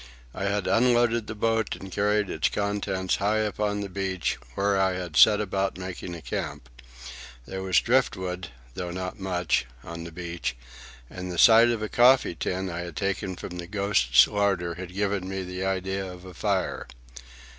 [0.33, 4.75] I had unloaded the boat and carried its contents high up on the beach, where
[4.81, 6.69] I had set about making a camp.
[7.45, 10.55] There was driftwood, though not much, on the beach,
[11.07, 14.91] and the sight of a coffee tin I had taken from the Ghost's larder had
[14.91, 16.87] given me the idea of a fire.